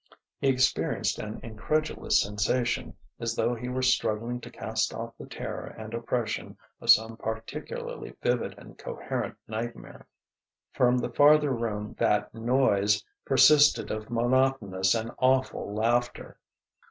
He 0.39 0.47
experienced 0.47 1.19
an 1.19 1.39
incredulous 1.43 2.19
sensation, 2.23 2.95
as 3.19 3.35
though 3.35 3.53
he 3.53 3.69
were 3.69 3.83
struggling 3.83 4.41
to 4.41 4.49
cast 4.49 4.95
off 4.95 5.15
the 5.15 5.27
terror 5.27 5.67
and 5.67 5.93
oppression 5.93 6.57
of 6.79 6.89
some 6.89 7.17
particularly 7.17 8.15
vivid 8.19 8.57
and 8.57 8.79
coherent 8.79 9.37
nightmare. 9.47 10.07
From 10.73 10.97
the 10.97 11.11
farther 11.13 11.51
room 11.51 11.95
that 11.99 12.33
noise 12.33 13.03
persisted 13.25 13.91
of 13.91 14.09
monotonous 14.09 14.95
and 14.95 15.11
awful 15.19 15.71
laughter. 15.71 16.39